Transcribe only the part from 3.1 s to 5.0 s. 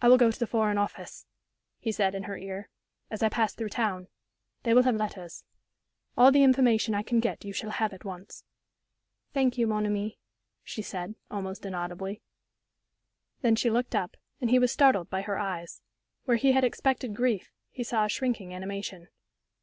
"as I pass through town. They will have